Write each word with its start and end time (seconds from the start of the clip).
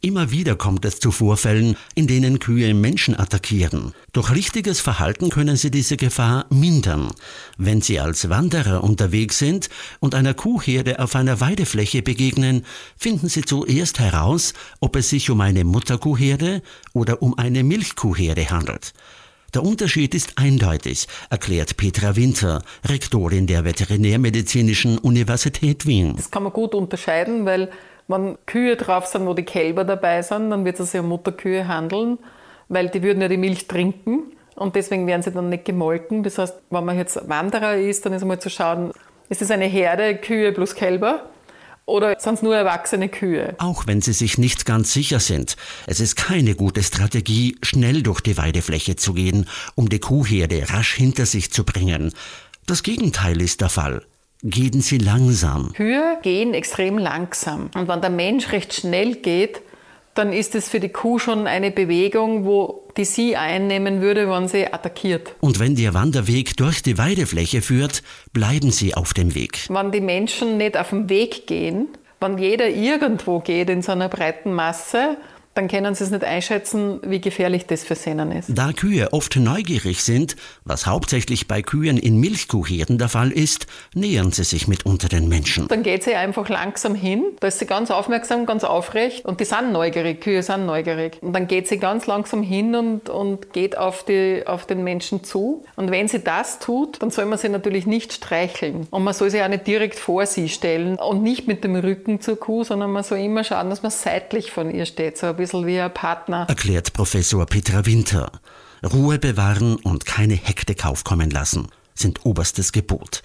Immer 0.00 0.30
wieder 0.30 0.54
kommt 0.54 0.84
es 0.84 1.00
zu 1.00 1.10
Vorfällen, 1.10 1.76
in 1.96 2.06
denen 2.06 2.38
Kühe 2.38 2.72
Menschen 2.72 3.18
attackieren. 3.18 3.94
Durch 4.12 4.30
richtiges 4.30 4.80
Verhalten 4.80 5.28
können 5.28 5.56
sie 5.56 5.72
diese 5.72 5.96
Gefahr 5.96 6.46
mindern. 6.50 7.10
Wenn 7.56 7.80
sie 7.80 7.98
als 7.98 8.28
Wanderer 8.28 8.84
unterwegs 8.84 9.40
sind 9.40 9.68
und 9.98 10.14
einer 10.14 10.34
Kuhherde 10.34 11.00
auf 11.00 11.16
einer 11.16 11.40
Weidefläche 11.40 12.02
begegnen, 12.02 12.64
finden 12.96 13.28
sie 13.28 13.42
zuerst 13.42 13.98
heraus, 13.98 14.54
ob 14.78 14.94
es 14.94 15.10
sich 15.10 15.30
um 15.30 15.40
eine 15.40 15.64
Mutterkuhherde 15.64 16.62
oder 16.92 17.20
um 17.20 17.36
eine 17.36 17.64
Milchkuhherde 17.64 18.50
handelt. 18.50 18.92
Der 19.52 19.64
Unterschied 19.64 20.14
ist 20.14 20.38
eindeutig, 20.38 21.08
erklärt 21.28 21.76
Petra 21.76 22.14
Winter, 22.14 22.62
Rektorin 22.86 23.48
der 23.48 23.64
Veterinärmedizinischen 23.64 24.98
Universität 24.98 25.86
Wien. 25.86 26.14
Das 26.14 26.30
kann 26.30 26.44
man 26.44 26.52
gut 26.52 26.74
unterscheiden, 26.74 27.46
weil 27.46 27.70
wenn 28.08 28.38
Kühe 28.46 28.76
drauf 28.76 29.06
sind, 29.06 29.26
wo 29.26 29.34
die 29.34 29.44
Kälber 29.44 29.84
dabei 29.84 30.22
sind, 30.22 30.50
dann 30.50 30.64
wird 30.64 30.80
es 30.80 30.94
um 30.94 31.08
Mutterkühe 31.08 31.68
handeln, 31.68 32.18
weil 32.68 32.88
die 32.88 33.02
würden 33.02 33.20
ja 33.20 33.28
die 33.28 33.36
Milch 33.36 33.68
trinken 33.68 34.32
und 34.56 34.74
deswegen 34.74 35.06
werden 35.06 35.22
sie 35.22 35.30
dann 35.30 35.50
nicht 35.50 35.66
gemolken. 35.66 36.22
Das 36.22 36.38
heißt, 36.38 36.54
wenn 36.70 36.84
man 36.84 36.96
jetzt 36.96 37.28
Wanderer 37.28 37.76
ist, 37.76 38.04
dann 38.04 38.14
ist 38.14 38.22
einmal 38.22 38.40
zu 38.40 38.50
schauen, 38.50 38.92
ist 39.28 39.42
es 39.42 39.50
eine 39.50 39.66
Herde 39.66 40.16
Kühe 40.16 40.52
plus 40.52 40.74
Kälber 40.74 41.26
oder 41.84 42.16
sind 42.18 42.34
es 42.34 42.42
nur 42.42 42.56
erwachsene 42.56 43.08
Kühe? 43.08 43.54
Auch 43.58 43.86
wenn 43.86 44.00
sie 44.00 44.12
sich 44.12 44.38
nicht 44.38 44.64
ganz 44.64 44.92
sicher 44.92 45.20
sind, 45.20 45.56
es 45.86 46.00
ist 46.00 46.16
keine 46.16 46.54
gute 46.54 46.82
Strategie, 46.82 47.56
schnell 47.62 48.02
durch 48.02 48.20
die 48.20 48.36
Weidefläche 48.36 48.96
zu 48.96 49.14
gehen, 49.14 49.48
um 49.74 49.88
die 49.88 49.98
Kuhherde 50.00 50.64
rasch 50.70 50.94
hinter 50.94 51.26
sich 51.26 51.52
zu 51.52 51.64
bringen. 51.64 52.12
Das 52.66 52.82
Gegenteil 52.82 53.40
ist 53.40 53.60
der 53.60 53.70
Fall 53.70 54.02
gehen 54.42 54.80
sie 54.80 54.98
langsam. 54.98 55.72
Kühe 55.72 56.18
gehen 56.22 56.54
extrem 56.54 56.98
langsam. 56.98 57.70
Und 57.74 57.88
wenn 57.88 58.00
der 58.00 58.10
Mensch 58.10 58.52
recht 58.52 58.72
schnell 58.74 59.16
geht, 59.16 59.62
dann 60.14 60.32
ist 60.32 60.54
es 60.54 60.68
für 60.68 60.80
die 60.80 60.88
Kuh 60.88 61.18
schon 61.18 61.46
eine 61.46 61.70
Bewegung, 61.70 62.44
wo 62.44 62.88
die 62.96 63.04
sie 63.04 63.36
einnehmen 63.36 64.00
würde, 64.00 64.28
wenn 64.28 64.48
sie 64.48 64.66
attackiert. 64.66 65.34
Und 65.40 65.60
wenn 65.60 65.76
der 65.76 65.94
Wanderweg 65.94 66.56
durch 66.56 66.82
die 66.82 66.98
Weidefläche 66.98 67.62
führt, 67.62 68.02
bleiben 68.32 68.72
sie 68.72 68.94
auf 68.94 69.14
dem 69.14 69.36
Weg. 69.36 69.66
Wenn 69.68 69.92
die 69.92 70.00
Menschen 70.00 70.56
nicht 70.56 70.76
auf 70.76 70.90
dem 70.90 71.08
Weg 71.08 71.46
gehen, 71.46 71.86
wenn 72.20 72.36
jeder 72.36 72.68
irgendwo 72.68 73.38
geht 73.38 73.70
in 73.70 73.82
so 73.82 73.92
einer 73.92 74.08
breiten 74.08 74.52
Masse, 74.52 75.16
dann 75.58 75.66
können 75.66 75.92
sie 75.96 76.04
es 76.04 76.10
nicht 76.12 76.22
einschätzen, 76.22 77.00
wie 77.02 77.20
gefährlich 77.20 77.66
das 77.66 77.82
für 77.82 77.96
sie 77.96 78.12
ist. 78.38 78.48
Da 78.48 78.72
Kühe 78.72 79.12
oft 79.12 79.34
neugierig 79.34 80.04
sind, 80.04 80.36
was 80.64 80.86
hauptsächlich 80.86 81.48
bei 81.48 81.62
Kühen 81.62 81.96
in 81.96 82.20
Milchkuhherden 82.20 82.96
der 82.96 83.08
Fall 83.08 83.32
ist, 83.32 83.66
nähern 83.92 84.30
sie 84.30 84.44
sich 84.44 84.68
mitunter 84.68 85.08
den 85.08 85.28
Menschen. 85.28 85.66
Dann 85.66 85.82
geht 85.82 86.04
sie 86.04 86.14
einfach 86.14 86.48
langsam 86.48 86.94
hin, 86.94 87.24
da 87.40 87.48
ist 87.48 87.58
sie 87.58 87.66
ganz 87.66 87.90
aufmerksam, 87.90 88.46
ganz 88.46 88.62
aufrecht 88.62 89.24
und 89.24 89.40
die 89.40 89.44
sind 89.44 89.72
neugierig, 89.72 90.20
Kühe 90.20 90.44
sind 90.44 90.64
neugierig. 90.64 91.18
Und 91.22 91.32
dann 91.32 91.48
geht 91.48 91.66
sie 91.66 91.78
ganz 91.78 92.06
langsam 92.06 92.44
hin 92.44 92.76
und, 92.76 93.10
und 93.10 93.52
geht 93.52 93.76
auf, 93.76 94.04
die, 94.04 94.44
auf 94.46 94.64
den 94.64 94.84
Menschen 94.84 95.24
zu. 95.24 95.64
Und 95.74 95.90
wenn 95.90 96.06
sie 96.06 96.20
das 96.20 96.60
tut, 96.60 97.02
dann 97.02 97.10
soll 97.10 97.24
man 97.24 97.36
sie 97.36 97.48
natürlich 97.48 97.84
nicht 97.84 98.12
streicheln. 98.12 98.86
Und 98.90 99.02
man 99.02 99.12
soll 99.12 99.30
sie 99.30 99.42
auch 99.42 99.48
nicht 99.48 99.66
direkt 99.66 99.98
vor 99.98 100.24
sie 100.24 100.48
stellen 100.48 100.96
und 100.98 101.24
nicht 101.24 101.48
mit 101.48 101.64
dem 101.64 101.74
Rücken 101.74 102.20
zur 102.20 102.38
Kuh, 102.38 102.62
sondern 102.62 102.92
man 102.92 103.02
soll 103.02 103.18
immer 103.18 103.42
schauen, 103.42 103.70
dass 103.70 103.82
man 103.82 103.90
seitlich 103.90 104.52
von 104.52 104.72
ihr 104.72 104.86
steht, 104.86 105.18
so 105.18 105.26
ein 105.26 105.34
bisschen 105.34 105.47
bisschen 105.48 105.66
wie 105.66 105.80
ein 105.80 105.92
Partner. 105.92 106.46
Erklärt 106.48 106.92
Professor 106.92 107.46
Petra 107.46 107.86
Winter. 107.86 108.30
Ruhe 108.84 109.18
bewahren 109.18 109.76
und 109.76 110.04
keine 110.04 110.34
Hektik 110.34 110.84
aufkommen 110.84 111.30
lassen 111.30 111.68
sind 111.98 112.24
oberstes 112.24 112.72
Gebot. 112.72 113.22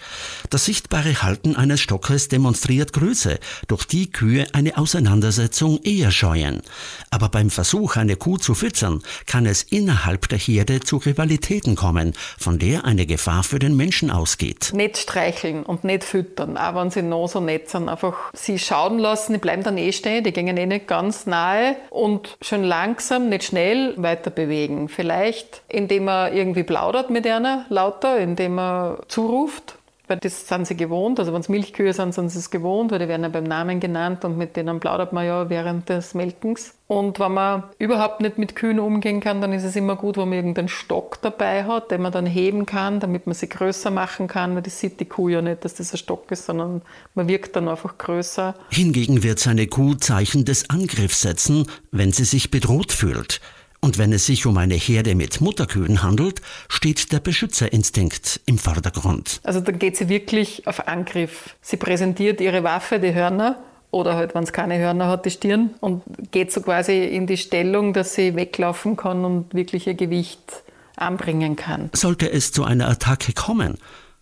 Das 0.50 0.66
sichtbare 0.66 1.22
Halten 1.22 1.56
eines 1.56 1.82
Stockes 1.82 2.28
demonstriert 2.28 2.94
Größe, 2.94 3.40
durch 3.68 3.86
die 3.86 4.12
Kühe 4.12 4.48
eine 4.54 4.78
Auseinandersetzung 4.78 5.80
eher 5.84 6.12
scheuen. 6.12 6.62
Aber 7.10 7.30
beim 7.30 7.50
Versuch, 7.50 7.96
eine 7.96 8.16
Kuh 8.16 8.38
zu 8.38 8.54
füttern, 8.56 9.02
kann 9.26 9.46
es 9.46 9.64
innerhalb 9.64 10.30
der 10.30 10.38
Herde 10.38 10.80
zu 10.80 10.98
Rivalitäten 10.98 11.76
kommen, 11.76 12.14
von 12.38 12.60
der 12.60 12.86
eine 12.86 13.06
Gefahr 13.06 13.44
für 13.44 13.60
den 13.60 13.76
Menschen 13.76 14.10
ausgeht. 14.12 14.72
Nicht 14.74 14.98
streicheln 14.98 15.64
und 15.64 15.84
nicht 15.84 16.04
füttern, 16.04 16.58
auch 16.58 16.76
wenn 16.76 16.92
sie 16.92 17.02
noch 17.02 17.28
so 17.28 17.40
nett 17.40 17.70
sind. 17.70 17.90
Einfach 17.90 18.32
sie 18.34 18.60
schauen 18.60 19.00
lassen, 19.00 19.34
die 19.34 19.40
bleiben 19.40 19.64
dann 19.64 19.78
eh 19.78 19.92
stehen, 19.92 20.24
die 20.24 20.32
gehen 20.32 20.58
eh 20.58 20.66
nicht 20.66 20.88
ganz 20.88 21.26
nahe 21.26 21.76
und 21.90 22.38
schön 22.42 22.64
langsam, 22.64 23.30
nicht 23.30 23.46
schnell 23.46 23.94
weiter 23.98 24.32
bewegen. 24.32 24.90
Vielleicht 24.90 25.62
indem 25.68 26.06
man 26.06 26.34
irgendwie 26.34 26.64
plaudert 26.64 27.10
mit 27.10 27.26
einer 27.26 27.66
lauter, 27.70 28.18
indem 28.18 28.56
man 28.56 28.63
man 28.64 28.98
zuruft. 29.08 29.78
Weil 30.08 30.18
das 30.18 30.50
sind 30.50 30.68
sie 30.68 30.76
gewohnt, 30.76 31.18
also 31.18 31.32
wenn 31.32 31.40
es 31.40 31.48
Milchkühe 31.48 31.94
sind, 31.94 32.14
sind 32.14 32.28
sie 32.28 32.40
es 32.40 32.52
gewohnt, 32.52 32.92
weil 32.92 33.00
die 33.00 33.08
werden 33.08 33.24
ja 33.24 33.30
beim 33.30 33.46
Namen 33.46 33.80
genannt 33.80 34.26
und 34.26 34.38
mit 34.38 34.58
denen 34.58 34.82
plaudert 34.82 35.14
man 35.14 35.26
ja 35.26 35.50
während 35.50 35.88
des 35.88 36.14
Melkens. 36.14 36.74
Und 36.88 37.22
wenn 37.22 37.34
man 37.34 37.64
überhaupt 37.80 38.20
nicht 38.20 38.38
mit 38.38 38.54
Kühen 38.54 38.82
umgehen 38.82 39.22
kann, 39.22 39.40
dann 39.40 39.54
ist 39.54 39.64
es 39.64 39.78
immer 39.78 39.96
gut, 39.96 40.18
wenn 40.18 40.28
man 40.28 40.40
irgendeinen 40.40 40.68
Stock 40.68 41.22
dabei 41.22 41.64
hat, 41.64 41.90
den 41.90 42.02
man 42.02 42.12
dann 42.12 42.26
heben 42.26 42.66
kann, 42.66 43.00
damit 43.00 43.28
man 43.28 43.34
sie 43.34 43.48
größer 43.48 43.92
machen 43.92 44.28
kann, 44.28 44.56
weil 44.56 44.62
das 44.62 44.78
sieht 44.78 45.00
die 45.00 45.06
Kuh 45.06 45.30
ja 45.30 45.42
nicht, 45.42 45.64
dass 45.64 45.76
das 45.76 45.94
ein 45.94 45.98
Stock 45.98 46.30
ist, 46.32 46.48
sondern 46.48 46.82
man 47.16 47.30
wirkt 47.30 47.56
dann 47.56 47.70
einfach 47.70 47.98
größer. 47.98 48.56
Hingegen 48.72 49.24
wird 49.24 49.40
seine 49.40 49.68
Kuh 49.68 49.94
Zeichen 49.94 50.44
des 50.44 50.70
Angriffs 50.70 51.22
setzen, 51.22 51.66
wenn 51.92 52.12
sie 52.12 52.26
sich 52.26 52.52
bedroht 52.52 52.92
fühlt. 52.92 53.40
Und 53.84 53.98
wenn 53.98 54.14
es 54.14 54.26
sich 54.26 54.46
um 54.46 54.58
eine 54.58 54.76
Herde 54.76 55.14
mit 55.14 55.42
Mutterkühen 55.42 56.04
handelt, 56.04 56.40
steht 56.70 57.12
der 57.12 57.20
Beschützerinstinkt 57.20 58.40
im 58.46 58.58
Vordergrund. 58.58 59.42
Also 59.44 59.60
dann 59.60 59.78
geht 59.78 59.98
sie 59.98 60.08
wirklich 60.08 60.66
auf 60.68 60.88
Angriff. 60.88 61.58
Sie 61.62 61.76
präsentiert 61.76 62.40
ihre 62.40 62.64
Waffe, 62.64 63.00
die 63.00 63.14
Hörner, 63.14 63.62
oder 63.92 64.16
halt, 64.16 64.36
wenn 64.36 64.44
es 64.44 64.54
keine 64.54 64.80
Hörner 64.80 65.10
hat, 65.10 65.26
die 65.26 65.32
Stirn 65.32 65.72
und 65.82 66.02
geht 66.32 66.54
so 66.54 66.62
quasi 66.62 67.04
in 67.04 67.28
die 67.28 67.36
Stellung, 67.36 67.92
dass 67.92 68.16
sie 68.16 68.38
weglaufen 68.38 68.96
kann 68.96 69.26
und 69.26 69.54
wirklich 69.54 69.86
ihr 69.86 69.96
Gewicht 69.96 70.64
anbringen 70.96 71.58
kann. 71.58 71.90
Sollte 71.92 72.32
es 72.32 72.54
zu 72.54 72.64
einer 72.64 72.88
Attacke 72.88 73.34
kommen, 73.34 73.78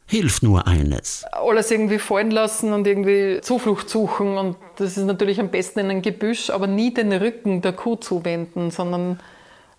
hilft 0.07 0.41
nur 0.41 0.65
eines. 0.65 1.23
Alles 1.33 1.69
irgendwie 1.69 1.99
fallen 1.99 2.31
lassen 2.31 2.73
und 2.73 2.87
irgendwie 2.87 3.41
Zuflucht 3.41 3.91
suchen 3.91 4.39
und 4.39 4.55
das 4.77 4.97
ist 4.97 5.05
natürlich 5.05 5.39
am 5.39 5.51
besten 5.51 5.81
in 5.81 5.91
ein 5.91 6.01
Gebüsch, 6.01 6.49
aber 6.49 6.65
nie 6.65 6.91
den 6.91 7.13
Rücken 7.13 7.61
der 7.61 7.73
Kuh 7.73 7.95
zuwenden, 7.95 8.71
sondern 8.71 9.19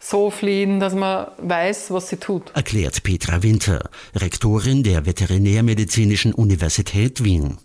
so 0.02 0.30
fliehen, 0.30 0.80
dass 0.80 0.94
man 0.94 1.28
weiß, 1.38 1.90
was 1.90 2.08
sie 2.08 2.16
tut. 2.16 2.50
Erklärt 2.54 3.02
Petra 3.02 3.42
Winter, 3.42 3.88
Rektorin 4.14 4.82
der 4.82 5.06
Veterinärmedizinischen 5.06 6.34
Universität 6.34 7.22
Wien. 7.24 7.58